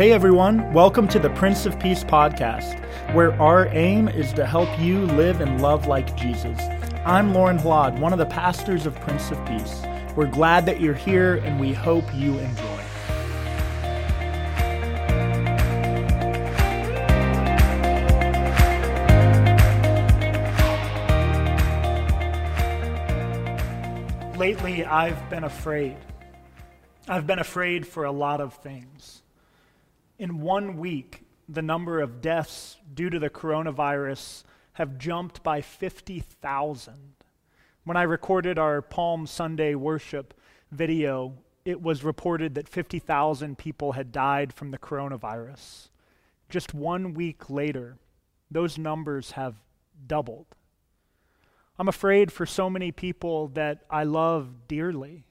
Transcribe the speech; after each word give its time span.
Hey 0.00 0.12
everyone, 0.12 0.72
welcome 0.72 1.06
to 1.08 1.18
the 1.18 1.28
Prince 1.28 1.66
of 1.66 1.78
Peace 1.78 2.02
podcast, 2.04 2.82
where 3.12 3.34
our 3.34 3.66
aim 3.66 4.08
is 4.08 4.32
to 4.32 4.46
help 4.46 4.66
you 4.80 5.04
live 5.04 5.42
and 5.42 5.60
love 5.60 5.88
like 5.88 6.16
Jesus. 6.16 6.58
I'm 7.04 7.34
Lorne 7.34 7.58
Hlad, 7.58 8.00
one 8.00 8.14
of 8.14 8.18
the 8.18 8.24
pastors 8.24 8.86
of 8.86 8.98
Prince 9.02 9.30
of 9.30 9.44
Peace. 9.44 9.82
We're 10.16 10.30
glad 10.30 10.64
that 10.64 10.80
you're 10.80 10.94
here 10.94 11.34
and 11.44 11.60
we 11.60 11.74
hope 11.74 12.06
you 12.14 12.38
enjoy. 12.38 12.82
Lately, 24.38 24.82
I've 24.86 25.28
been 25.28 25.44
afraid. 25.44 25.98
I've 27.06 27.26
been 27.26 27.38
afraid 27.38 27.86
for 27.86 28.04
a 28.04 28.10
lot 28.10 28.40
of 28.40 28.54
things. 28.54 29.20
In 30.20 30.42
one 30.42 30.76
week, 30.76 31.24
the 31.48 31.62
number 31.62 31.98
of 31.98 32.20
deaths 32.20 32.76
due 32.92 33.08
to 33.08 33.18
the 33.18 33.30
coronavirus 33.30 34.44
have 34.74 34.98
jumped 34.98 35.42
by 35.42 35.62
50,000. 35.62 37.14
When 37.84 37.96
I 37.96 38.02
recorded 38.02 38.58
our 38.58 38.82
Palm 38.82 39.26
Sunday 39.26 39.74
worship 39.74 40.34
video, 40.70 41.38
it 41.64 41.80
was 41.80 42.04
reported 42.04 42.54
that 42.56 42.68
50,000 42.68 43.56
people 43.56 43.92
had 43.92 44.12
died 44.12 44.52
from 44.52 44.72
the 44.72 44.78
coronavirus. 44.78 45.88
Just 46.50 46.74
one 46.74 47.14
week 47.14 47.48
later, 47.48 47.96
those 48.50 48.76
numbers 48.76 49.30
have 49.30 49.54
doubled. 50.06 50.48
I'm 51.78 51.88
afraid 51.88 52.30
for 52.30 52.44
so 52.44 52.68
many 52.68 52.92
people 52.92 53.48
that 53.54 53.84
I 53.88 54.04
love 54.04 54.68
dearly. 54.68 55.24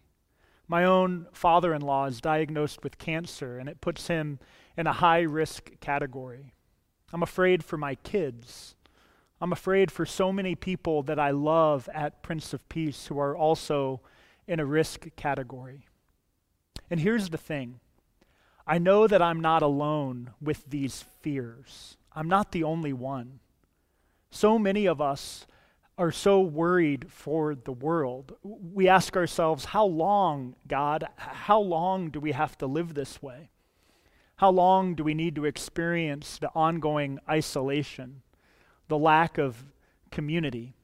My 0.68 0.84
own 0.84 1.28
father 1.32 1.76
in 1.76 1.84
law 1.84 2.06
is 2.06 2.22
diagnosed 2.22 2.84
with 2.84 2.98
cancer, 2.98 3.60
and 3.60 3.70
it 3.70 3.82
puts 3.82 4.08
him 4.08 4.40
in 4.80 4.88
a 4.88 4.94
high 4.94 5.20
risk 5.20 5.72
category. 5.82 6.54
I'm 7.12 7.22
afraid 7.22 7.66
for 7.66 7.76
my 7.76 7.96
kids. 7.96 8.76
I'm 9.42 9.52
afraid 9.52 9.92
for 9.92 10.06
so 10.06 10.32
many 10.32 10.56
people 10.56 11.04
that 11.04 11.20
I 11.20 11.32
love 11.32 11.90
at 11.94 12.24
Prince 12.24 12.54
of 12.54 12.68
Peace 12.70 13.08
who 13.08 13.20
are 13.20 13.36
also 13.36 14.00
in 14.48 14.58
a 14.58 14.66
risk 14.66 15.08
category. 15.18 15.86
And 16.90 17.02
here's 17.02 17.28
the 17.28 17.38
thing 17.38 17.82
I 18.66 18.78
know 18.78 19.06
that 19.06 19.22
I'm 19.22 19.42
not 19.42 19.62
alone 19.62 20.32
with 20.42 20.64
these 20.70 21.04
fears, 21.20 21.98
I'm 22.14 22.30
not 22.30 22.54
the 22.54 22.64
only 22.64 22.94
one. 22.94 23.42
So 24.32 24.58
many 24.58 24.86
of 24.86 25.02
us 25.02 25.46
are 25.98 26.12
so 26.12 26.40
worried 26.40 27.12
for 27.12 27.54
the 27.54 27.74
world. 27.74 28.38
We 28.44 28.88
ask 28.88 29.18
ourselves, 29.18 29.66
how 29.66 29.84
long, 29.84 30.56
God? 30.70 31.06
How 31.18 31.60
long 31.60 32.12
do 32.12 32.22
we 32.22 32.32
have 32.32 32.58
to 32.60 32.66
live 32.66 32.94
this 32.94 33.22
way? 33.22 33.50
How 34.40 34.52
long 34.52 34.96
do 34.96 35.04
we 35.04 35.14
need 35.14 35.36
to 35.36 35.44
experience 35.44 36.38
the 36.38 36.50
ongoing 36.56 37.20
isolation, 37.28 38.22
the 38.88 38.98
lack 38.98 39.38
of 39.38 39.66
community? 40.12 40.76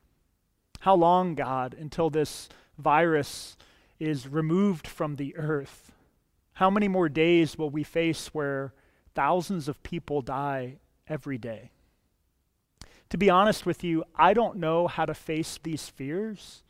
How 0.82 0.96
long, 0.96 1.36
God, 1.36 1.74
until 1.74 2.10
this 2.10 2.50
virus 2.78 3.56
is 3.98 4.28
removed 4.28 4.86
from 4.86 5.16
the 5.16 5.38
earth? 5.38 5.94
How 6.56 6.70
many 6.70 6.90
more 6.90 7.08
days 7.08 7.58
will 7.58 7.70
we 7.70 7.86
face 7.86 8.28
where 8.34 8.74
thousands 9.14 9.70
of 9.70 9.82
people 9.84 10.22
die 10.22 10.76
every 11.08 11.38
day? 11.38 11.72
To 13.10 13.18
be 13.18 13.30
honest 13.30 13.66
with 13.66 13.86
you, 13.86 14.04
I 14.18 14.34
don't 14.34 14.58
know 14.58 14.88
how 14.88 15.06
to 15.06 15.14
face 15.14 15.58
these 15.64 15.88
fears 15.88 16.62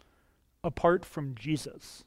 apart 0.63 1.03
from 1.03 1.33
Jesus. 1.33 2.03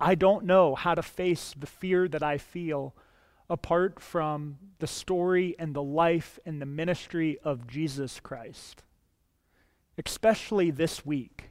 I 0.00 0.14
don't 0.14 0.46
know 0.46 0.74
how 0.76 0.94
to 0.94 1.02
face 1.02 1.54
the 1.54 1.66
fear 1.66 2.08
that 2.08 2.22
I 2.22 2.38
feel 2.38 2.94
apart 3.48 4.00
from 4.00 4.58
the 4.78 4.86
story 4.86 5.54
and 5.58 5.74
the 5.74 5.82
life 5.82 6.38
and 6.44 6.60
the 6.60 6.66
ministry 6.66 7.38
of 7.44 7.66
Jesus 7.66 8.20
Christ, 8.20 8.82
especially 10.04 10.70
this 10.70 11.06
week. 11.06 11.50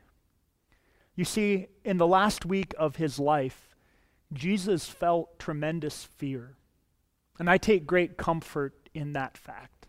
You 1.15 1.25
see, 1.25 1.67
in 1.83 1.97
the 1.97 2.07
last 2.07 2.45
week 2.45 2.73
of 2.77 2.97
his 2.97 3.17
life, 3.19 3.75
Jesus 4.33 4.89
felt 4.89 5.39
tremendous 5.39 6.03
fear. 6.03 6.57
And 7.39 7.49
I 7.49 7.57
take 7.57 7.87
great 7.87 8.17
comfort 8.17 8.89
in 8.93 9.13
that 9.13 9.37
fact. 9.37 9.87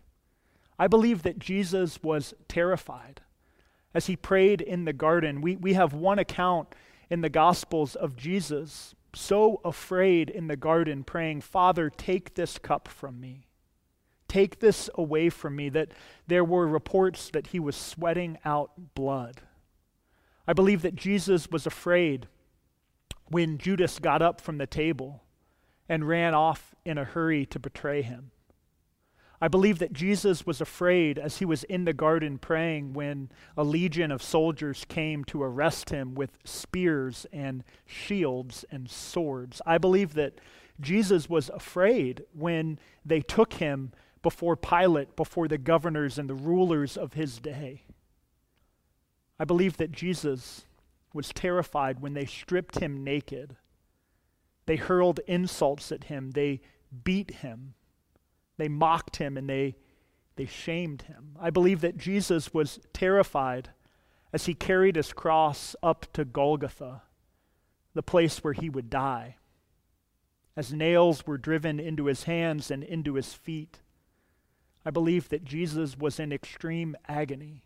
I 0.79 0.87
believe 0.87 1.23
that 1.23 1.39
Jesus 1.39 2.01
was 2.01 2.33
terrified 2.47 3.21
as 3.93 4.05
he 4.05 4.15
prayed 4.15 4.61
in 4.61 4.85
the 4.85 4.93
garden. 4.93 5.41
We, 5.41 5.55
we 5.55 5.73
have 5.73 5.93
one 5.93 6.19
account 6.19 6.75
in 7.09 7.21
the 7.21 7.29
Gospels 7.29 7.95
of 7.95 8.15
Jesus 8.15 8.95
so 9.19 9.61
afraid 9.65 10.29
in 10.29 10.47
the 10.47 10.55
garden, 10.55 11.03
praying, 11.03 11.41
Father, 11.41 11.89
take 11.89 12.35
this 12.35 12.57
cup 12.57 12.87
from 12.87 13.19
me. 13.19 13.47
Take 14.27 14.59
this 14.59 14.89
away 14.95 15.29
from 15.29 15.55
me, 15.55 15.69
that 15.69 15.91
there 16.27 16.43
were 16.43 16.67
reports 16.67 17.29
that 17.29 17.47
he 17.47 17.59
was 17.59 17.75
sweating 17.75 18.37
out 18.43 18.93
blood. 18.95 19.41
I 20.47 20.53
believe 20.53 20.81
that 20.81 20.95
Jesus 20.95 21.49
was 21.49 21.65
afraid 21.65 22.27
when 23.29 23.57
Judas 23.57 23.99
got 23.99 24.21
up 24.21 24.39
from 24.39 24.57
the 24.57 24.67
table 24.67 25.23
and 25.89 26.07
ran 26.07 26.33
off 26.33 26.75
in 26.85 26.97
a 26.97 27.03
hurry 27.03 27.45
to 27.47 27.59
betray 27.59 28.01
him. 28.01 28.31
I 29.39 29.47
believe 29.47 29.77
that 29.79 29.93
Jesus 29.93 30.45
was 30.47 30.61
afraid 30.61 31.19
as 31.19 31.37
he 31.37 31.45
was 31.45 31.63
in 31.65 31.85
the 31.85 31.93
garden 31.93 32.39
praying 32.39 32.93
when 32.93 33.29
a 33.55 33.63
legion 33.63 34.11
of 34.11 34.23
soldiers 34.23 34.83
came 34.87 35.23
to 35.25 35.43
arrest 35.43 35.91
him 35.91 36.15
with 36.15 36.31
spears 36.43 37.27
and 37.31 37.63
shields 37.85 38.65
and 38.71 38.89
swords. 38.89 39.61
I 39.65 39.77
believe 39.77 40.15
that 40.15 40.39
Jesus 40.81 41.29
was 41.29 41.49
afraid 41.49 42.23
when 42.33 42.79
they 43.05 43.21
took 43.21 43.53
him 43.53 43.91
before 44.23 44.55
Pilate, 44.55 45.15
before 45.15 45.47
the 45.47 45.59
governors 45.59 46.17
and 46.17 46.27
the 46.27 46.35
rulers 46.35 46.97
of 46.97 47.13
his 47.13 47.39
day. 47.39 47.83
I 49.39 49.45
believe 49.45 49.77
that 49.77 49.91
Jesus 49.91 50.65
was 51.13 51.29
terrified 51.29 51.99
when 51.99 52.13
they 52.13 52.25
stripped 52.25 52.79
him 52.79 53.03
naked. 53.03 53.55
They 54.65 54.77
hurled 54.77 55.19
insults 55.27 55.91
at 55.91 56.05
him, 56.05 56.31
they 56.31 56.61
beat 57.03 57.35
him. 57.35 57.75
They 58.57 58.67
mocked 58.67 59.17
him 59.17 59.37
and 59.37 59.49
they, 59.49 59.75
they 60.35 60.45
shamed 60.45 61.03
him. 61.03 61.37
I 61.39 61.49
believe 61.49 61.81
that 61.81 61.97
Jesus 61.97 62.53
was 62.53 62.79
terrified 62.93 63.69
as 64.33 64.45
he 64.45 64.53
carried 64.53 64.95
his 64.95 65.13
cross 65.13 65.75
up 65.81 66.11
to 66.13 66.25
Golgotha, 66.25 67.03
the 67.93 68.03
place 68.03 68.43
where 68.43 68.53
he 68.53 68.69
would 68.69 68.89
die. 68.89 69.37
As 70.55 70.73
nails 70.73 71.25
were 71.25 71.37
driven 71.37 71.79
into 71.79 72.05
his 72.05 72.23
hands 72.23 72.71
and 72.71 72.83
into 72.83 73.13
his 73.13 73.33
feet, 73.33 73.79
I 74.83 74.89
believe 74.89 75.29
that 75.29 75.45
Jesus 75.45 75.97
was 75.97 76.19
in 76.19 76.31
extreme 76.31 76.95
agony 77.07 77.63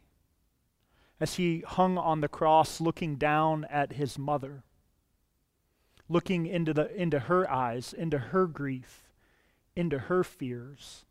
as 1.19 1.35
he 1.35 1.63
hung 1.65 1.97
on 1.97 2.19
the 2.19 2.27
cross 2.27 2.81
looking 2.81 3.15
down 3.15 3.65
at 3.65 3.93
his 3.93 4.17
mother, 4.17 4.63
looking 6.09 6.47
into, 6.47 6.73
the, 6.73 6.93
into 6.99 7.19
her 7.19 7.49
eyes, 7.49 7.93
into 7.93 8.17
her 8.17 8.47
grief 8.47 9.10
into 9.75 9.97
her 9.97 10.23
fears, 10.23 11.05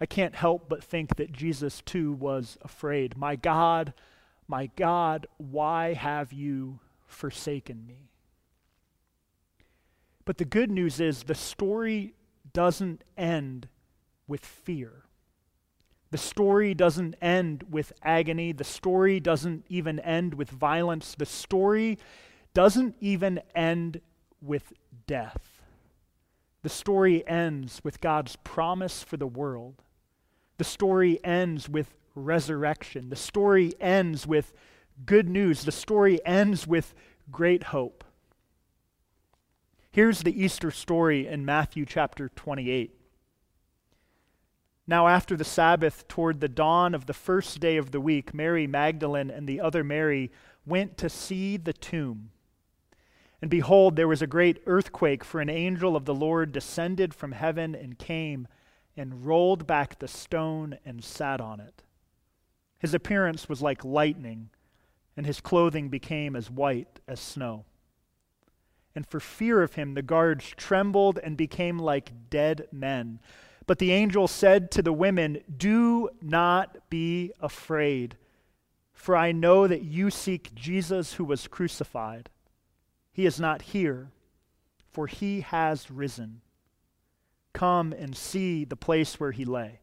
I 0.00 0.06
can't 0.06 0.34
help 0.34 0.68
but 0.68 0.82
think 0.82 1.16
that 1.16 1.32
Jesus 1.32 1.80
too 1.84 2.12
was 2.12 2.58
afraid. 2.62 3.16
My 3.16 3.36
God, 3.36 3.94
my 4.48 4.66
God, 4.76 5.26
why 5.38 5.94
have 5.94 6.32
you 6.32 6.80
forsaken 7.06 7.86
me? 7.86 8.10
But 10.24 10.38
the 10.38 10.44
good 10.44 10.70
news 10.70 11.00
is 11.00 11.22
the 11.22 11.34
story 11.34 12.14
doesn't 12.52 13.04
end 13.16 13.68
with 14.26 14.44
fear. 14.44 15.04
The 16.10 16.18
story 16.18 16.74
doesn't 16.74 17.16
end 17.20 17.64
with 17.70 17.92
agony. 18.02 18.52
The 18.52 18.64
story 18.64 19.20
doesn't 19.20 19.64
even 19.68 19.98
end 20.00 20.34
with 20.34 20.48
violence. 20.48 21.14
The 21.14 21.26
story 21.26 21.98
doesn't 22.54 22.94
even 23.00 23.40
end 23.54 24.00
with 24.40 24.72
death. 25.06 25.53
The 26.64 26.70
story 26.70 27.28
ends 27.28 27.82
with 27.84 28.00
God's 28.00 28.36
promise 28.36 29.02
for 29.02 29.18
the 29.18 29.26
world. 29.26 29.82
The 30.56 30.64
story 30.64 31.22
ends 31.22 31.68
with 31.68 31.94
resurrection. 32.14 33.10
The 33.10 33.16
story 33.16 33.74
ends 33.78 34.26
with 34.26 34.54
good 35.04 35.28
news. 35.28 35.64
The 35.64 35.72
story 35.72 36.24
ends 36.24 36.66
with 36.66 36.94
great 37.30 37.64
hope. 37.64 38.02
Here's 39.90 40.22
the 40.22 40.42
Easter 40.42 40.70
story 40.70 41.26
in 41.26 41.44
Matthew 41.44 41.84
chapter 41.84 42.30
28. 42.30 42.98
Now, 44.86 45.06
after 45.06 45.36
the 45.36 45.44
Sabbath, 45.44 46.08
toward 46.08 46.40
the 46.40 46.48
dawn 46.48 46.94
of 46.94 47.04
the 47.04 47.12
first 47.12 47.60
day 47.60 47.76
of 47.76 47.90
the 47.90 48.00
week, 48.00 48.32
Mary 48.32 48.66
Magdalene 48.66 49.30
and 49.30 49.46
the 49.46 49.60
other 49.60 49.84
Mary 49.84 50.32
went 50.64 50.96
to 50.96 51.10
see 51.10 51.58
the 51.58 51.74
tomb. 51.74 52.30
And 53.44 53.50
behold, 53.50 53.96
there 53.96 54.08
was 54.08 54.22
a 54.22 54.26
great 54.26 54.62
earthquake, 54.64 55.22
for 55.22 55.38
an 55.38 55.50
angel 55.50 55.96
of 55.96 56.06
the 56.06 56.14
Lord 56.14 56.50
descended 56.50 57.12
from 57.12 57.32
heaven 57.32 57.74
and 57.74 57.98
came 57.98 58.48
and 58.96 59.26
rolled 59.26 59.66
back 59.66 59.98
the 59.98 60.08
stone 60.08 60.78
and 60.86 61.04
sat 61.04 61.42
on 61.42 61.60
it. 61.60 61.82
His 62.78 62.94
appearance 62.94 63.46
was 63.46 63.60
like 63.60 63.84
lightning, 63.84 64.48
and 65.14 65.26
his 65.26 65.42
clothing 65.42 65.90
became 65.90 66.34
as 66.34 66.50
white 66.50 67.00
as 67.06 67.20
snow. 67.20 67.66
and 68.94 69.06
for 69.06 69.20
fear 69.20 69.62
of 69.62 69.74
him, 69.74 69.92
the 69.92 70.00
guards 70.00 70.48
trembled 70.56 71.18
and 71.18 71.36
became 71.36 71.78
like 71.78 72.30
dead 72.30 72.66
men. 72.72 73.20
But 73.66 73.78
the 73.78 73.92
angel 73.92 74.26
said 74.26 74.70
to 74.70 74.80
the 74.80 74.90
women, 74.90 75.44
Do 75.54 76.08
not 76.22 76.88
be 76.88 77.30
afraid, 77.42 78.16
for 78.94 79.14
I 79.14 79.32
know 79.32 79.66
that 79.66 79.82
you 79.82 80.08
seek 80.08 80.54
Jesus 80.54 81.12
who 81.12 81.26
was 81.26 81.46
crucified. 81.46 82.30
He 83.14 83.26
is 83.26 83.38
not 83.38 83.62
here, 83.62 84.10
for 84.90 85.06
he 85.06 85.42
has 85.42 85.88
risen. 85.88 86.40
Come 87.52 87.92
and 87.92 88.16
see 88.16 88.64
the 88.64 88.74
place 88.74 89.20
where 89.20 89.30
he 89.30 89.44
lay. 89.44 89.78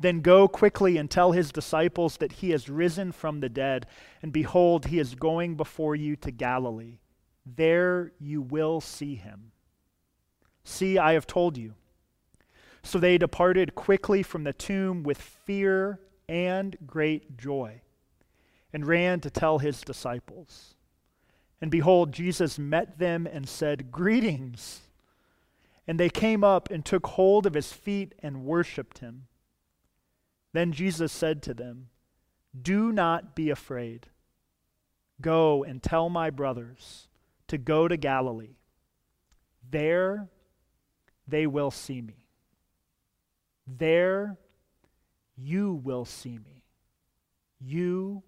Then 0.00 0.22
go 0.22 0.48
quickly 0.48 0.96
and 0.96 1.10
tell 1.10 1.32
his 1.32 1.52
disciples 1.52 2.16
that 2.16 2.32
he 2.32 2.50
has 2.50 2.70
risen 2.70 3.12
from 3.12 3.40
the 3.40 3.50
dead, 3.50 3.86
and 4.22 4.32
behold, 4.32 4.86
he 4.86 4.98
is 4.98 5.14
going 5.14 5.56
before 5.56 5.94
you 5.94 6.16
to 6.16 6.30
Galilee. 6.30 7.00
There 7.44 8.12
you 8.18 8.40
will 8.40 8.80
see 8.80 9.14
him. 9.16 9.52
See, 10.64 10.96
I 10.96 11.12
have 11.12 11.26
told 11.26 11.58
you. 11.58 11.74
So 12.82 12.98
they 12.98 13.18
departed 13.18 13.74
quickly 13.74 14.22
from 14.22 14.44
the 14.44 14.54
tomb 14.54 15.02
with 15.02 15.20
fear 15.20 16.00
and 16.30 16.78
great 16.86 17.36
joy, 17.36 17.82
and 18.72 18.86
ran 18.86 19.20
to 19.20 19.30
tell 19.30 19.58
his 19.58 19.82
disciples. 19.82 20.75
And 21.60 21.70
behold, 21.70 22.12
Jesus 22.12 22.58
met 22.58 22.98
them 22.98 23.26
and 23.26 23.48
said, 23.48 23.90
Greetings. 23.90 24.82
And 25.86 26.00
they 26.00 26.10
came 26.10 26.42
up 26.42 26.70
and 26.70 26.84
took 26.84 27.06
hold 27.06 27.46
of 27.46 27.54
his 27.54 27.72
feet 27.72 28.14
and 28.20 28.44
worshipped 28.44 28.98
him. 28.98 29.26
Then 30.52 30.72
Jesus 30.72 31.12
said 31.12 31.42
to 31.44 31.54
them, 31.54 31.88
Do 32.60 32.92
not 32.92 33.34
be 33.34 33.50
afraid. 33.50 34.08
Go 35.20 35.64
and 35.64 35.82
tell 35.82 36.08
my 36.08 36.30
brothers 36.30 37.08
to 37.48 37.56
go 37.56 37.88
to 37.88 37.96
Galilee. 37.96 38.56
There 39.70 40.28
they 41.28 41.46
will 41.46 41.70
see 41.70 42.00
me. 42.00 42.26
There 43.66 44.36
you 45.36 45.74
will 45.74 46.04
see 46.04 46.38
me. 46.38 46.62
You 47.60 48.22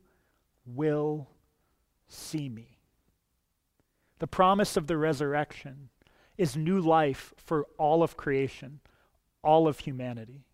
will 0.66 1.28
see 2.08 2.48
me. 2.48 2.77
The 4.18 4.26
promise 4.26 4.76
of 4.76 4.86
the 4.86 4.96
resurrection 4.96 5.90
is 6.36 6.56
new 6.56 6.80
life 6.80 7.34
for 7.36 7.66
all 7.78 8.02
of 8.02 8.16
creation, 8.16 8.80
all 9.42 9.68
of 9.68 9.80
humanity. 9.80 10.44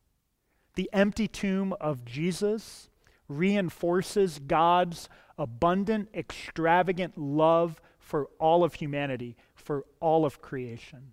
The 0.75 0.91
empty 0.93 1.29
tomb 1.29 1.75
of 1.81 2.05
Jesus 2.05 2.89
reinforces 3.29 4.41
God's 4.47 5.09
abundant, 5.39 6.09
extravagant 6.15 7.17
love 7.17 7.81
for 7.99 8.29
all 8.39 8.65
of 8.65 8.75
humanity, 8.75 9.37
for 9.55 9.85
all 10.01 10.25
of 10.25 10.43
creation. 10.43 11.13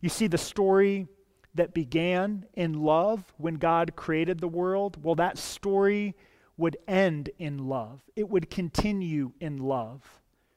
You 0.00 0.08
see, 0.08 0.26
the 0.26 0.38
story 0.38 1.08
that 1.54 1.74
began 1.74 2.46
in 2.54 2.74
love 2.74 3.32
when 3.38 3.54
God 3.54 3.96
created 3.96 4.40
the 4.40 4.48
world, 4.48 5.02
well, 5.02 5.14
that 5.16 5.38
story 5.38 6.14
would 6.56 6.76
end 6.86 7.30
in 7.38 7.66
love. 7.66 8.02
It 8.14 8.28
would 8.28 8.50
continue 8.50 9.32
in 9.40 9.58
love. 9.58 10.02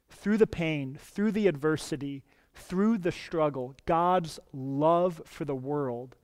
Through 0.09 0.38
the 0.38 0.47
pain, 0.47 0.97
through 1.00 1.31
the 1.31 1.47
adversity, 1.47 2.23
through 2.53 2.97
the 2.97 3.11
struggle, 3.11 3.75
God's 3.85 4.39
love 4.51 5.21
for 5.25 5.45
the 5.45 5.56
world 5.56 6.15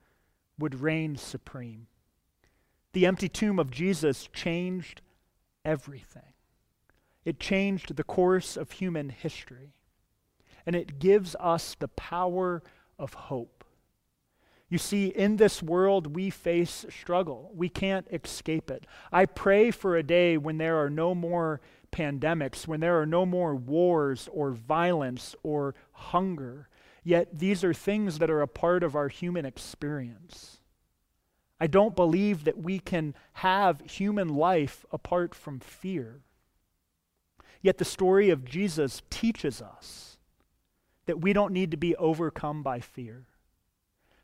would 0.58 0.80
reign 0.80 1.16
supreme. 1.16 1.86
The 2.92 3.06
empty 3.06 3.28
tomb 3.28 3.58
of 3.58 3.70
Jesus 3.70 4.28
changed 4.32 5.02
everything. 5.64 6.32
It 7.24 7.40
changed 7.40 7.96
the 7.96 8.04
course 8.04 8.56
of 8.56 8.72
human 8.72 9.10
history. 9.10 9.74
And 10.64 10.74
it 10.74 10.98
gives 10.98 11.36
us 11.38 11.76
the 11.78 11.88
power 11.88 12.62
of 12.98 13.14
hope. 13.14 13.64
You 14.68 14.78
see, 14.78 15.08
in 15.08 15.36
this 15.36 15.62
world, 15.62 16.16
we 16.16 16.30
face 16.30 16.86
struggle. 16.90 17.52
We 17.54 17.68
can't 17.68 18.06
escape 18.10 18.70
it. 18.70 18.84
I 19.12 19.26
pray 19.26 19.70
for 19.70 19.96
a 19.96 20.02
day 20.02 20.36
when 20.36 20.58
there 20.58 20.82
are 20.82 20.90
no 20.90 21.14
more 21.14 21.60
pandemics, 21.92 22.66
when 22.66 22.80
there 22.80 23.00
are 23.00 23.06
no 23.06 23.26
more 23.26 23.54
wars 23.54 24.28
or 24.32 24.50
violence 24.50 25.34
or 25.42 25.74
hunger. 25.92 26.68
Yet 27.02 27.38
these 27.38 27.62
are 27.62 27.74
things 27.74 28.18
that 28.18 28.30
are 28.30 28.42
a 28.42 28.48
part 28.48 28.82
of 28.82 28.96
our 28.96 29.08
human 29.08 29.46
experience. 29.46 30.58
I 31.60 31.66
don't 31.66 31.96
believe 31.96 32.44
that 32.44 32.58
we 32.58 32.78
can 32.78 33.14
have 33.34 33.80
human 33.82 34.28
life 34.28 34.84
apart 34.92 35.34
from 35.34 35.60
fear. 35.60 36.20
Yet 37.62 37.78
the 37.78 37.84
story 37.84 38.30
of 38.30 38.44
Jesus 38.44 39.02
teaches 39.08 39.62
us 39.62 40.18
that 41.06 41.20
we 41.20 41.32
don't 41.32 41.52
need 41.52 41.70
to 41.70 41.76
be 41.76 41.96
overcome 41.96 42.62
by 42.62 42.80
fear, 42.80 43.24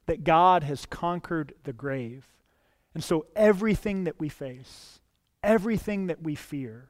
that 0.07 0.25
God 0.25 0.63
has 0.65 0.85
conquered 0.85 1.55
the 1.65 1.73
grave. 1.73 2.27
And 2.95 3.03
so 3.03 3.27
everything 3.35 4.05
that 4.05 4.21
we 4.21 4.29
face, 4.29 5.01
everything 5.43 6.09
that 6.09 6.23
we 6.23 6.35
fear, 6.35 6.89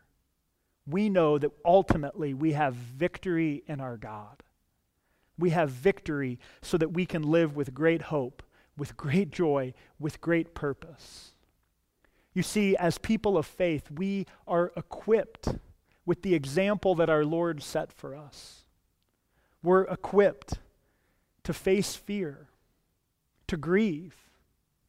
we 0.87 1.09
know 1.09 1.39
that 1.39 1.53
ultimately 1.65 2.35
we 2.35 2.53
have 2.53 2.75
victory 2.75 3.63
in 3.67 3.81
our 3.81 3.97
God. 3.97 4.43
We 5.39 5.51
have 5.51 5.71
victory 5.71 6.39
so 6.61 6.77
that 6.79 6.93
we 6.93 7.07
can 7.07 7.23
live 7.23 7.57
with 7.57 7.75
great 7.75 8.03
hope, 8.03 8.43
with 8.77 8.97
great 8.97 9.31
joy, 9.31 9.75
with 9.99 10.21
great 10.21 10.55
purpose. 10.55 11.33
You 12.35 12.43
see, 12.43 12.77
as 12.77 12.99
people 12.99 13.37
of 13.37 13.47
faith, 13.47 13.91
we 13.91 14.27
are 14.47 14.73
equipped 14.77 15.49
with 16.05 16.23
the 16.23 16.35
example 16.35 16.95
that 16.97 17.11
our 17.11 17.25
Lord 17.25 17.63
set 17.63 17.93
for 17.93 18.17
us. 18.17 18.65
We're 19.63 19.85
equipped 19.85 20.55
to 21.45 21.53
face 21.53 21.95
fear, 21.95 22.49
to 23.47 23.57
grieve, 23.57 24.22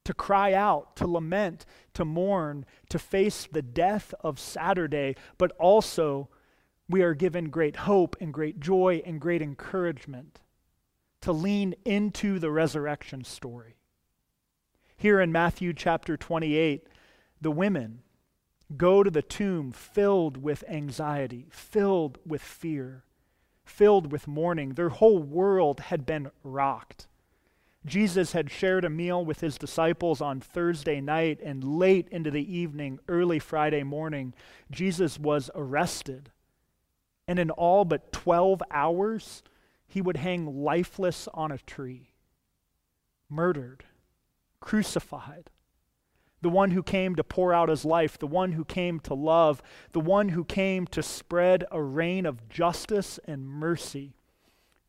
to 0.06 0.14
cry 0.14 0.54
out, 0.54 0.96
to 0.98 1.08
lament, 1.08 1.66
to 1.94 2.06
mourn, 2.06 2.66
to 2.90 3.00
face 3.00 3.48
the 3.52 3.62
death 3.62 4.14
of 4.22 4.40
Saturday, 4.40 5.16
but 5.38 5.52
also 5.54 6.30
we 6.90 7.02
are 7.02 7.14
given 7.14 7.50
great 7.50 7.78
hope 7.78 8.16
and 8.20 8.34
great 8.34 8.60
joy 8.60 9.02
and 9.06 9.22
great 9.22 9.42
encouragement 9.42 10.42
to 11.22 11.32
lean 11.32 11.74
into 11.86 12.38
the 12.40 12.52
resurrection 12.52 13.24
story. 13.24 13.78
Here 14.98 15.22
in 15.22 15.32
Matthew 15.32 15.74
chapter 15.74 16.18
28, 16.18 16.88
the 17.42 17.52
women 17.52 18.02
go 18.76 19.04
to 19.04 19.12
the 19.12 19.22
tomb 19.22 19.72
filled 19.72 20.38
with 20.38 20.64
anxiety, 20.68 21.48
filled 21.50 22.18
with 22.26 22.42
fear, 22.42 23.04
filled 23.64 24.12
with 24.12 24.28
mourning. 24.28 24.74
Their 24.74 24.90
whole 24.90 25.20
world 25.20 25.80
had 25.80 26.06
been 26.06 26.31
rocked. 26.44 27.07
Jesus 27.85 28.31
had 28.31 28.49
shared 28.49 28.85
a 28.85 28.90
meal 28.90 29.23
with 29.23 29.42
his 29.42 29.57
disciples 29.57 30.21
on 30.21 30.40
Thursday 30.40 31.02
night, 31.02 31.40
and 31.44 31.63
late 31.63 32.07
into 32.09 32.31
the 32.31 32.56
evening, 32.56 32.99
early 33.07 33.40
Friday 33.40 33.83
morning, 33.83 34.33
Jesus 34.71 35.19
was 35.19 35.49
arrested. 35.54 36.31
And 37.28 37.40
in 37.40 37.49
all 37.52 37.85
but 37.85 38.11
12 38.11 38.63
hours, 38.71 39.44
he 39.87 40.02
would 40.02 40.18
hang 40.18 40.63
lifeless 40.63 41.28
on 41.33 41.52
a 41.52 41.57
tree, 41.57 42.13
murdered, 43.30 43.83
crucified 44.59 45.49
the 46.44 46.49
one 46.49 46.71
who 46.71 46.83
came 46.83 47.16
to 47.16 47.23
pour 47.23 47.54
out 47.54 47.69
his 47.69 47.85
life, 47.85 48.19
the 48.19 48.28
one 48.28 48.52
who 48.52 48.66
came 48.66 48.99
to 48.99 49.13
love, 49.13 49.63
the 49.94 49.99
one 50.02 50.30
who 50.30 50.44
came 50.44 50.85
to 50.87 51.02
spread 51.02 51.63
a 51.71 51.81
reign 51.81 52.25
of 52.25 52.49
justice 52.49 53.18
and 53.25 53.47
mercy, 53.47 54.13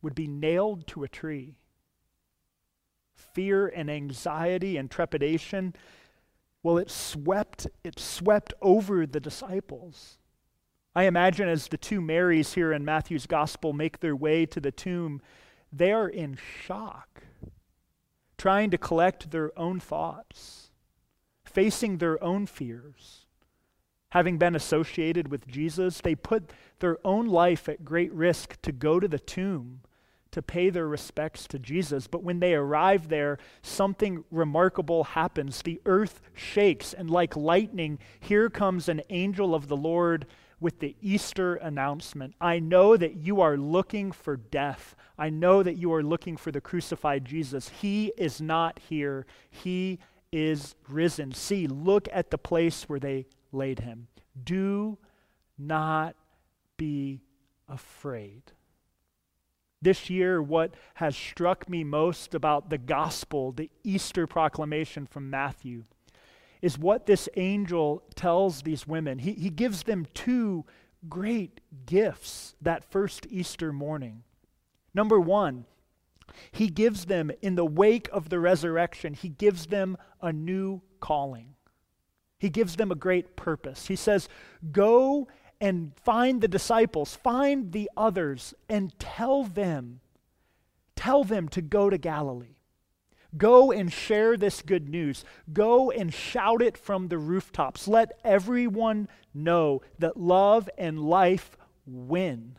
would 0.03 0.17
be 0.17 0.27
nailed 0.27 0.87
to 0.89 1.05
a 1.05 1.09
tree. 1.09 1.57
Fear 3.15 3.69
and 3.69 3.91
anxiety 3.91 4.77
and 4.77 4.91
trepidation, 4.91 5.75
well, 6.63 6.79
it 6.79 6.91
swept, 6.91 7.67
it 7.83 7.99
swept 7.99 8.55
over 8.63 9.07
the 9.07 9.21
disciples. 9.21 10.19
I 10.95 11.05
imagine 11.05 11.49
as 11.49 11.69
the 11.69 11.77
two 11.77 12.01
Marys 12.01 12.55
here 12.55 12.73
in 12.73 12.85
Matthew's 12.85 13.27
gospel 13.27 13.73
make 13.73 14.01
their 14.01 14.15
way 14.15 14.47
to 14.47 14.61
the 14.61 14.71
tomb, 14.73 15.21
they 15.73 15.93
are 15.93 16.09
in 16.09 16.39
shock, 16.65 17.25
trying 18.39 18.71
to 18.71 18.79
collect 18.79 19.31
their 19.31 19.57
own 19.59 19.81
thoughts 19.81 20.65
facing 21.55 21.99
their 21.99 22.23
own 22.23 22.47
fears, 22.47 23.27
having 24.11 24.39
been 24.39 24.57
associated 24.57 25.29
with 25.29 25.47
Jesus, 25.47 26.01
they 26.01 26.17
put 26.17 26.51
their 26.81 26.99
own 27.05 27.29
life 27.29 27.69
at 27.69 27.85
great 27.85 28.13
risk 28.13 28.61
to 28.63 28.73
go 28.73 28.99
to 28.99 29.07
the 29.07 29.21
tomb 29.21 29.81
to 30.35 30.43
pay 30.43 30.69
their 30.69 30.89
respects 30.89 31.47
to 31.47 31.59
Jesus. 31.61 32.09
But 32.09 32.25
when 32.25 32.41
they 32.41 32.55
arrive 32.55 33.09
there, 33.09 33.39
something 33.63 34.25
remarkable 34.33 35.05
happens. 35.05 35.63
The 35.63 35.81
earth 35.87 36.21
shakes, 36.35 36.93
and 36.93 37.09
like 37.09 37.37
lightning, 37.37 38.01
here 38.19 38.51
comes 38.51 38.89
an 38.89 39.01
angel 39.11 39.55
of 39.55 39.69
the 39.69 39.77
Lord 39.77 40.27
with 40.59 40.81
the 40.81 40.97
Easter 41.01 41.55
announcement 41.57 42.35
I 42.41 42.59
know 42.59 42.97
that 42.97 43.17
you 43.17 43.41
are 43.41 43.57
looking 43.57 44.11
for 44.11 44.37
death. 44.37 44.97
I 45.17 45.31
know 45.31 45.63
that 45.63 45.77
you 45.77 45.93
are 45.95 46.03
looking 46.03 46.37
for 46.37 46.51
the 46.51 46.61
crucified 46.61 47.25
Jesus. 47.25 47.69
He 47.69 48.13
is 48.17 48.41
not 48.41 48.81
here, 48.89 49.27
He 49.51 50.01
is 50.33 50.75
risen. 50.89 51.33
See, 51.33 51.69
look 51.69 52.09
at 52.13 52.31
the 52.33 52.39
place 52.39 52.89
where 52.89 52.99
they 52.99 53.27
laid 53.53 53.79
him. 53.79 54.09
Do 54.43 54.99
not 55.57 56.17
be 56.77 57.21
afraid. 57.69 58.43
This 59.85 60.09
year, 60.09 60.43
what 60.43 60.73
has 60.95 61.15
struck 61.15 61.69
me 61.69 61.85
most 61.85 62.35
about 62.35 62.71
the 62.71 62.79
gospel, 62.79 63.53
the 63.53 63.71
Easter 63.83 64.27
proclamation 64.27 65.07
from 65.07 65.29
Matthew, 65.29 65.85
is 66.63 66.79
what 66.79 67.05
this 67.05 67.29
angel 67.37 68.03
tells 68.15 68.63
these 68.63 68.87
women. 68.87 69.19
He, 69.19 69.35
he 69.35 69.51
gives 69.51 69.83
them 69.83 70.07
two 70.15 70.65
great 71.07 71.61
gifts 71.85 72.55
that 72.63 72.91
first 72.91 73.27
Easter 73.29 73.75
morning. 73.75 74.23
Number 74.95 75.21
one, 75.21 75.67
he 76.51 76.69
gives 76.69 77.05
them, 77.05 77.31
in 77.43 77.55
the 77.55 77.67
wake 77.67 78.09
of 78.11 78.31
the 78.31 78.41
resurrection, 78.41 79.13
he 79.13 79.29
gives 79.29 79.67
them 79.67 79.99
a 80.23 80.33
new 80.33 80.81
calling. 81.01 81.57
He 82.39 82.49
gives 82.49 82.77
them 82.77 82.91
a 82.91 82.95
great 82.95 83.37
purpose. 83.37 83.89
He 83.89 83.97
says, 83.97 84.31
Go 84.73 85.29
and 85.61 85.93
find 85.97 86.41
the 86.41 86.49
disciples, 86.49 87.17
find 87.17 87.73
the 87.73 87.91
others, 87.97 88.55
and 88.69 88.99
tell 88.99 89.45
them, 89.45 90.01
tell 90.97 91.25
them 91.25 91.49
to 91.49 91.63
go 91.63 91.91
to 91.91 91.99
Galilee. 91.99 92.57
Go 93.37 93.73
and 93.73 93.93
share 93.93 94.37
this 94.37 94.63
good 94.63 94.89
news. 94.89 95.25
Go 95.53 95.91
and 95.91 96.15
shout 96.15 96.63
it 96.63 96.79
from 96.79 97.09
the 97.09 97.19
rooftops. 97.19 97.89
Let 97.89 98.13
everyone 98.25 99.09
know 99.33 99.83
that 99.99 100.17
love 100.17 100.71
and 100.79 101.01
life 101.01 101.57
win. 101.87 102.57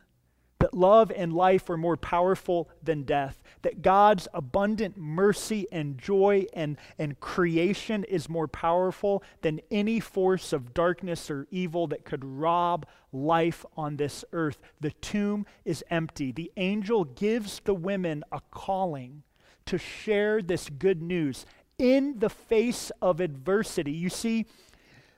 That 0.59 0.73
love 0.73 1.11
and 1.15 1.33
life 1.33 1.69
are 1.69 1.77
more 1.77 1.97
powerful 1.97 2.69
than 2.81 3.03
death. 3.03 3.43
That 3.61 3.81
God's 3.81 4.27
abundant 4.33 4.97
mercy 4.97 5.67
and 5.71 5.97
joy 5.97 6.45
and, 6.53 6.77
and 6.97 7.19
creation 7.19 8.05
is 8.05 8.29
more 8.29 8.47
powerful 8.47 9.21
than 9.41 9.59
any 9.69 9.99
force 9.99 10.53
of 10.53 10.73
darkness 10.73 11.29
or 11.29 11.47
evil 11.51 11.87
that 11.87 12.05
could 12.05 12.23
rob 12.23 12.85
life 13.11 13.65
on 13.75 13.97
this 13.97 14.23
earth. 14.31 14.61
The 14.79 14.91
tomb 14.91 15.45
is 15.65 15.83
empty. 15.89 16.31
The 16.31 16.51
angel 16.55 17.03
gives 17.03 17.59
the 17.65 17.73
women 17.73 18.23
a 18.31 18.39
calling 18.51 19.23
to 19.65 19.77
share 19.77 20.41
this 20.41 20.69
good 20.69 21.01
news 21.01 21.45
in 21.77 22.19
the 22.19 22.29
face 22.29 22.91
of 23.01 23.19
adversity. 23.19 23.91
You 23.91 24.09
see, 24.09 24.45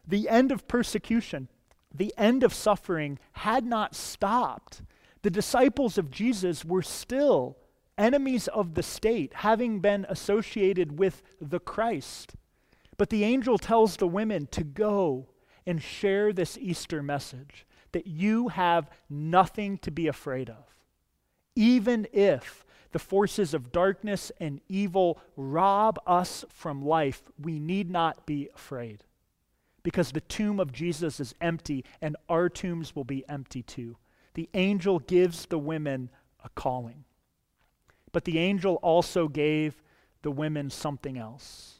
the 0.08 0.30
end 0.30 0.52
of 0.52 0.68
persecution, 0.68 1.50
the 1.94 2.14
end 2.18 2.44
of 2.44 2.54
suffering 2.54 3.20
had 3.34 3.66
not 3.66 3.96
stopped. 3.96 4.82
The 5.28 5.32
disciples 5.32 5.98
of 5.98 6.10
Jesus 6.10 6.64
were 6.64 6.82
still 6.82 7.58
enemies 7.98 8.48
of 8.48 8.76
the 8.76 8.82
state, 8.82 9.34
having 9.34 9.82
been 9.82 10.06
associated 10.08 10.98
with 10.98 11.22
the 11.42 11.60
Christ. 11.60 12.36
But 12.96 13.10
the 13.10 13.26
angel 13.26 13.58
tells 13.58 13.98
the 13.98 14.08
women 14.08 14.48
to 14.52 14.64
go 14.64 15.28
and 15.66 15.84
share 15.84 16.32
this 16.32 16.58
Easter 16.58 17.04
message 17.04 17.68
that 17.92 18.08
you 18.08 18.48
have 18.48 18.90
nothing 19.10 19.80
to 19.80 19.92
be 19.92 20.08
afraid 20.08 20.50
of. 20.50 20.64
Even 21.58 22.08
if 22.14 22.66
the 22.94 22.98
forces 22.98 23.54
of 23.54 23.74
darkness 23.74 24.32
and 24.40 24.62
evil 24.70 25.20
rob 25.36 26.00
us 26.08 26.46
from 26.48 26.86
life, 26.86 27.22
we 27.38 27.60
need 27.60 27.92
not 27.92 28.26
be 28.26 28.48
afraid. 28.56 29.04
Because 29.84 30.14
the 30.14 30.22
tomb 30.22 30.62
of 30.62 30.72
Jesus 30.72 31.20
is 31.20 31.36
empty, 31.42 31.84
and 32.02 32.16
our 32.30 32.48
tombs 32.48 32.96
will 32.96 33.04
be 33.04 33.28
empty 33.28 33.62
too. 33.62 33.98
The 34.38 34.50
angel 34.54 35.00
gives 35.00 35.48
the 35.48 35.58
women 35.58 36.10
a 36.44 36.50
calling. 36.50 37.04
But 38.14 38.24
the 38.24 38.40
angel 38.40 38.76
also 38.76 39.28
gave 39.28 39.82
the 40.22 40.32
women 40.32 40.70
something 40.70 41.18
else. 41.18 41.80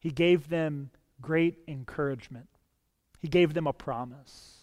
He 0.00 0.10
gave 0.10 0.48
them 0.48 0.90
great 1.20 1.58
encouragement, 1.68 2.48
he 3.20 3.28
gave 3.28 3.54
them 3.54 3.68
a 3.68 3.72
promise. 3.72 4.56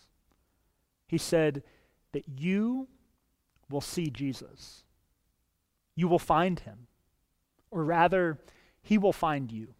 He 1.08 1.18
said 1.18 1.64
that 2.12 2.26
you 2.28 2.90
will 3.70 3.80
see 3.80 4.10
Jesus 4.10 4.84
you 5.98 6.08
will 6.08 6.20
find 6.20 6.62
him. 6.62 6.88
Or 7.72 7.84
rather, 7.84 8.40
he 8.82 8.98
will 8.98 9.12
find 9.12 9.52
you. 9.52 9.74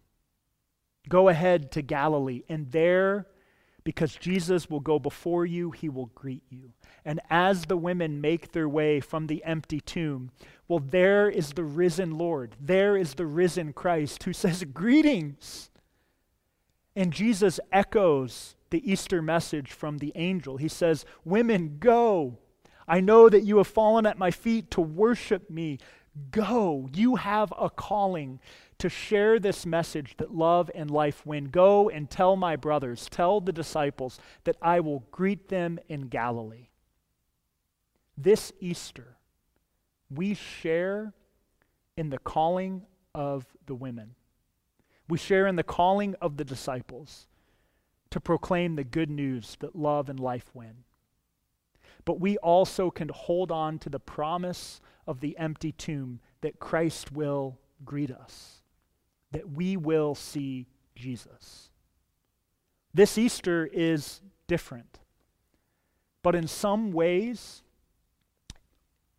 Go 1.08 1.30
ahead 1.30 1.70
to 1.72 1.80
Galilee, 1.80 2.42
and 2.50 2.70
there, 2.70 3.28
because 3.88 4.16
Jesus 4.16 4.68
will 4.68 4.80
go 4.80 4.98
before 4.98 5.46
you, 5.46 5.70
he 5.70 5.88
will 5.88 6.10
greet 6.14 6.42
you. 6.50 6.74
And 7.06 7.22
as 7.30 7.64
the 7.64 7.76
women 7.78 8.20
make 8.20 8.52
their 8.52 8.68
way 8.68 9.00
from 9.00 9.28
the 9.28 9.42
empty 9.44 9.80
tomb, 9.80 10.30
well, 10.68 10.78
there 10.78 11.30
is 11.30 11.54
the 11.54 11.64
risen 11.64 12.18
Lord. 12.18 12.54
There 12.60 12.98
is 12.98 13.14
the 13.14 13.24
risen 13.24 13.72
Christ 13.72 14.24
who 14.24 14.32
says, 14.34 14.62
Greetings. 14.64 15.70
And 16.94 17.14
Jesus 17.14 17.58
echoes 17.72 18.56
the 18.68 18.92
Easter 18.92 19.22
message 19.22 19.72
from 19.72 19.96
the 19.96 20.12
angel. 20.16 20.58
He 20.58 20.68
says, 20.68 21.06
Women, 21.24 21.78
go. 21.80 22.36
I 22.86 23.00
know 23.00 23.30
that 23.30 23.44
you 23.44 23.56
have 23.56 23.68
fallen 23.68 24.04
at 24.04 24.18
my 24.18 24.30
feet 24.30 24.70
to 24.72 24.82
worship 24.82 25.48
me. 25.48 25.78
Go. 26.30 26.90
You 26.92 27.16
have 27.16 27.54
a 27.58 27.70
calling 27.70 28.38
to 28.78 28.88
share 28.88 29.38
this 29.38 29.66
message 29.66 30.16
that 30.18 30.34
love 30.34 30.70
and 30.74 30.90
life 30.90 31.26
win. 31.26 31.46
Go 31.46 31.88
and 31.88 32.08
tell 32.08 32.36
my 32.36 32.56
brothers, 32.56 33.08
tell 33.10 33.40
the 33.40 33.52
disciples 33.52 34.18
that 34.44 34.56
I 34.62 34.80
will 34.80 35.04
greet 35.10 35.48
them 35.48 35.78
in 35.88 36.08
Galilee. 36.08 36.68
This 38.16 38.52
Easter, 38.60 39.16
we 40.10 40.34
share 40.34 41.12
in 41.96 42.10
the 42.10 42.18
calling 42.18 42.82
of 43.14 43.46
the 43.66 43.74
women. 43.74 44.14
We 45.08 45.18
share 45.18 45.46
in 45.46 45.56
the 45.56 45.62
calling 45.62 46.14
of 46.20 46.36
the 46.36 46.44
disciples 46.44 47.26
to 48.10 48.20
proclaim 48.20 48.76
the 48.76 48.84
good 48.84 49.10
news 49.10 49.56
that 49.60 49.76
love 49.76 50.08
and 50.08 50.20
life 50.20 50.50
win. 50.54 50.84
But 52.04 52.20
we 52.20 52.38
also 52.38 52.90
can 52.90 53.08
hold 53.08 53.50
on 53.50 53.78
to 53.80 53.90
the 53.90 54.00
promise 54.00 54.80
of 55.06 55.20
the 55.20 55.36
empty 55.38 55.72
tomb 55.72 56.20
that 56.40 56.60
Christ 56.60 57.12
will 57.12 57.58
greet 57.84 58.10
us, 58.10 58.62
that 59.32 59.50
we 59.50 59.76
will 59.76 60.14
see 60.14 60.66
Jesus. 60.94 61.70
This 62.94 63.18
Easter 63.18 63.68
is 63.72 64.20
different, 64.46 64.98
but 66.22 66.34
in 66.34 66.48
some 66.48 66.92
ways, 66.92 67.62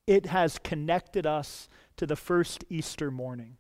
it 0.08 0.25
has 0.25 0.58
connected 0.60 1.25
us 1.25 1.70
to 1.98 2.06
the 2.06 2.16
first 2.16 2.66
Easter 2.70 3.12
morning. 3.12 3.58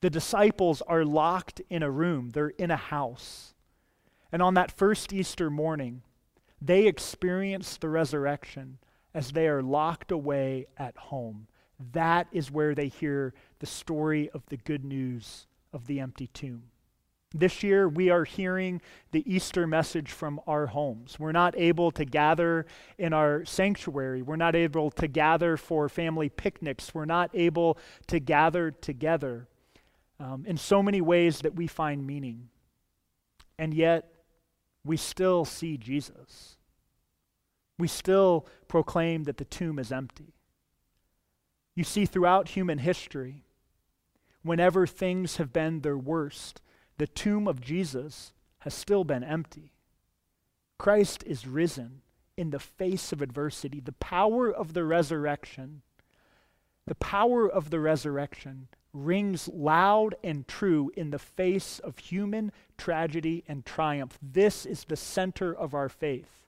The 0.00 0.10
disciples 0.10 0.82
are 0.82 1.04
locked 1.04 1.62
in 1.70 1.82
a 1.82 1.90
room, 1.90 2.30
they're 2.30 2.48
in 2.48 2.70
a 2.70 2.76
house. 2.76 3.54
And 4.30 4.42
on 4.42 4.54
that 4.54 4.76
first 4.76 5.12
Easter 5.12 5.48
morning, 5.48 6.02
they 6.60 6.86
experience 6.86 7.76
the 7.76 7.88
resurrection 7.88 8.78
as 9.14 9.32
they 9.32 9.48
are 9.48 9.62
locked 9.62 10.10
away 10.10 10.66
at 10.76 10.96
home. 10.96 11.48
That 11.92 12.26
is 12.32 12.50
where 12.50 12.74
they 12.74 12.88
hear 12.88 13.34
the 13.58 13.66
story 13.66 14.30
of 14.30 14.42
the 14.46 14.56
good 14.56 14.84
news 14.84 15.46
of 15.72 15.86
the 15.86 16.00
empty 16.00 16.28
tomb. 16.28 16.64
This 17.34 17.62
year, 17.62 17.88
we 17.88 18.08
are 18.08 18.24
hearing 18.24 18.80
the 19.10 19.22
Easter 19.30 19.66
message 19.66 20.12
from 20.12 20.40
our 20.46 20.66
homes. 20.68 21.18
We're 21.18 21.32
not 21.32 21.54
able 21.58 21.90
to 21.90 22.04
gather 22.04 22.66
in 22.98 23.12
our 23.12 23.44
sanctuary. 23.44 24.22
We're 24.22 24.36
not 24.36 24.54
able 24.54 24.90
to 24.92 25.06
gather 25.06 25.56
for 25.56 25.88
family 25.88 26.28
picnics. 26.30 26.94
We're 26.94 27.04
not 27.04 27.30
able 27.34 27.78
to 28.06 28.20
gather 28.20 28.70
together 28.70 29.48
um, 30.18 30.44
in 30.46 30.56
so 30.56 30.82
many 30.82 31.00
ways 31.00 31.40
that 31.40 31.54
we 31.54 31.66
find 31.66 32.06
meaning. 32.06 32.48
And 33.58 33.74
yet, 33.74 34.08
we 34.84 34.96
still 34.96 35.44
see 35.44 35.76
Jesus. 35.76 36.56
We 37.78 37.88
still 37.88 38.46
proclaim 38.68 39.24
that 39.24 39.36
the 39.36 39.44
tomb 39.44 39.78
is 39.78 39.92
empty. 39.92 40.35
You 41.76 41.84
see, 41.84 42.06
throughout 42.06 42.48
human 42.48 42.78
history, 42.78 43.44
whenever 44.42 44.86
things 44.86 45.36
have 45.36 45.52
been 45.52 45.80
their 45.82 45.98
worst, 45.98 46.62
the 46.96 47.06
tomb 47.06 47.46
of 47.46 47.60
Jesus 47.60 48.32
has 48.60 48.72
still 48.72 49.04
been 49.04 49.22
empty. 49.22 49.72
Christ 50.78 51.22
is 51.26 51.46
risen 51.46 52.00
in 52.36 52.48
the 52.50 52.58
face 52.58 53.12
of 53.12 53.20
adversity. 53.20 53.80
The 53.80 53.92
power 53.92 54.50
of 54.50 54.72
the 54.72 54.84
resurrection, 54.84 55.82
the 56.86 56.94
power 56.94 57.48
of 57.48 57.68
the 57.68 57.80
resurrection 57.80 58.68
rings 58.94 59.46
loud 59.48 60.14
and 60.24 60.48
true 60.48 60.90
in 60.96 61.10
the 61.10 61.18
face 61.18 61.78
of 61.80 61.98
human 61.98 62.52
tragedy 62.78 63.44
and 63.46 63.66
triumph. 63.66 64.18
This 64.22 64.64
is 64.64 64.84
the 64.84 64.96
center 64.96 65.54
of 65.54 65.74
our 65.74 65.90
faith 65.90 66.45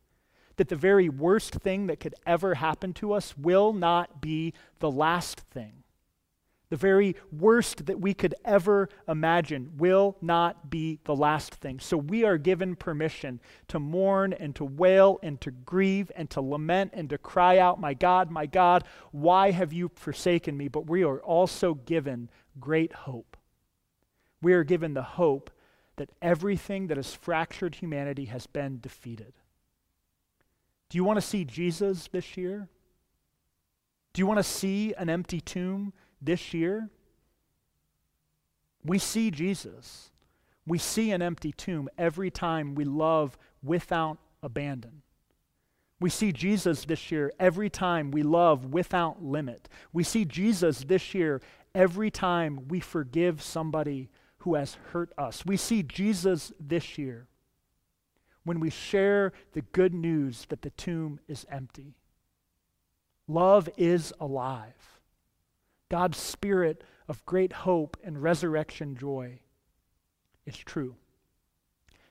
that 0.59 0.69
the 0.69 0.77
very 0.77 1.09
worst 1.09 1.55
thing 1.55 1.87
that 1.87 2.01
could 2.01 2.15
ever 2.27 2.55
happen 2.55 2.93
to 2.95 3.13
us 3.13 3.37
will 3.37 3.73
not 3.73 4.21
be 4.21 4.53
the 4.81 4.91
last 4.91 5.41
thing. 5.41 5.73
The 6.71 6.77
very 6.77 7.17
worst 7.33 7.87
that 7.87 7.99
we 7.99 8.13
could 8.13 8.35
ever 8.45 8.91
imagine 9.09 9.71
will 9.79 10.17
not 10.21 10.69
be 10.69 10.99
the 11.05 11.17
last 11.17 11.55
thing. 11.55 11.81
So 11.81 11.97
we 11.97 12.25
are 12.25 12.37
given 12.37 12.77
permission 12.77 13.41
to 13.69 13.79
mourn 13.79 14.35
and 14.35 14.55
to 14.57 14.67
wail 14.67 15.19
and 15.23 15.41
to 15.41 15.51
grieve 15.51 16.13
and 16.15 16.29
to 16.31 16.43
lament 16.43 16.93
and 16.93 17.09
to 17.09 17.17
cry 17.17 17.59
out, 17.59 17.81
My 17.81 17.95
God, 17.95 18.31
my 18.31 18.45
God, 18.45 18.85
why 19.13 19.51
have 19.51 19.73
you 19.73 19.91
forsaken 19.95 20.59
me? 20.59 20.69
But 20.69 20.87
we 20.91 21.05
are 21.05 21.21
also 21.21 21.73
given 21.75 22.29
great 22.61 22.93
hope. 22.93 23.39
We 24.43 24.53
are 24.53 24.65
given 24.65 24.93
the 24.93 25.03
hope 25.03 25.51
that 25.97 26.11
everything 26.21 26.89
that 26.89 26.97
has 26.99 27.15
fractured 27.15 27.77
humanity 27.77 28.27
has 28.27 28.47
been 28.47 28.79
defeated. 28.81 29.33
Do 30.89 30.97
you 30.97 31.05
want 31.05 31.19
to 31.19 31.27
see 31.27 31.45
Jesus 31.45 32.09
this 32.11 32.37
year? 32.37 32.69
Do 34.13 34.21
you 34.21 34.27
want 34.27 34.39
to 34.39 34.45
see 34.45 34.95
an 34.95 35.11
empty 35.11 35.41
tomb 35.41 35.93
this 36.21 36.55
year? 36.55 36.89
We 38.85 38.99
see 38.99 39.31
Jesus. 39.31 40.11
We 40.67 40.79
see 40.79 41.11
an 41.11 41.23
empty 41.23 41.53
tomb 41.53 41.89
every 41.99 42.31
time 42.31 42.75
we 42.75 42.85
love 42.85 43.37
without 43.63 44.19
abandon. 44.43 45.03
We 46.01 46.11
see 46.11 46.33
Jesus 46.33 46.85
this 46.85 47.11
year 47.11 47.33
every 47.41 47.69
time 47.69 48.11
we 48.11 48.23
love 48.23 48.73
without 48.73 49.23
limit. 49.23 49.69
We 49.93 50.05
see 50.05 50.25
Jesus 50.25 50.85
this 50.85 51.13
year 51.13 51.43
every 51.75 52.11
time 52.11 52.69
we 52.69 52.81
forgive 52.81 53.43
somebody 53.43 54.09
who 54.39 54.55
has 54.55 54.77
hurt 54.93 55.13
us. 55.19 55.45
We 55.45 55.57
see 55.57 55.83
Jesus 55.83 56.53
this 56.61 56.97
year 56.97 57.27
when 58.49 58.59
we 58.59 58.71
share 58.71 59.33
the 59.53 59.61
good 59.61 59.95
news 59.95 60.47
that 60.49 60.63
the 60.63 60.71
tomb 60.71 61.21
is 61.29 61.47
empty. 61.51 61.95
Love 63.29 63.69
is 63.77 64.13
alive. 64.19 65.01
God's 65.91 66.19
spirit 66.19 66.83
of 67.07 67.25
great 67.27 67.53
hope 67.53 67.97
and 68.03 68.23
resurrection 68.23 68.97
joy 68.97 69.39
is 70.47 70.57
true. 70.57 70.97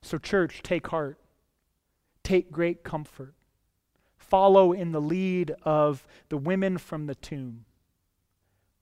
So, 0.01 0.17
church, 0.17 0.62
take 0.63 0.88
heart, 0.88 1.20
take 2.24 2.51
great 2.51 2.84
comfort 2.84 3.34
follow 4.27 4.74
in 4.74 4.91
the 4.91 5.01
lead 5.01 5.56
of 5.63 6.06
the 6.29 6.38
women 6.38 6.77
from 6.77 7.06
the 7.06 7.15
tomb. 7.15 7.65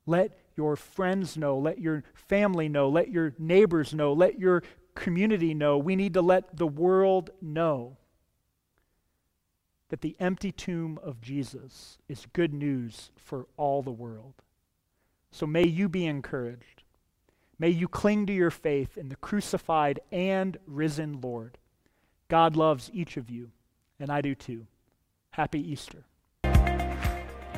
Let 0.06 0.38
your 0.56 0.76
friends 0.76 1.38
know, 1.38 1.58
let 1.58 1.80
your 1.80 2.04
family 2.14 2.70
know, 2.70 2.90
let 2.90 3.12
your 3.12 3.34
neighbors 3.38 3.94
know, 3.94 4.14
let 4.14 4.40
your 4.40 4.64
community 4.96 5.54
know. 5.54 5.78
We 5.78 5.96
need 5.96 6.14
to 6.16 6.22
let 6.22 6.58
the 6.58 6.68
world 6.68 7.30
know 7.42 7.98
that 9.90 10.02
the 10.02 10.16
empty 10.20 10.52
tomb 10.52 11.00
of 11.04 11.22
Jesus 11.22 12.00
is 12.10 12.26
good 12.34 12.54
news 12.54 13.12
for 13.16 13.46
all 13.58 13.82
the 13.82 13.92
world. 13.92 14.34
So 15.32 15.46
may 15.46 15.68
you 15.68 15.88
be 15.88 16.06
encouraged. 16.06 16.84
May 17.60 17.70
you 17.70 17.88
cling 17.88 18.26
to 18.26 18.34
your 18.34 18.52
faith 18.52 18.98
in 18.98 19.10
the 19.10 19.16
crucified 19.16 20.00
and 20.12 20.58
risen 20.66 21.22
Lord. 21.22 21.58
God 22.28 22.56
loves 22.56 22.90
each 22.94 23.18
of 23.18 23.30
you, 23.30 23.52
and 24.00 24.10
I 24.10 24.22
do 24.22 24.34
too. 24.36 24.66
Happy 25.32 25.60
Easter. 25.60 26.06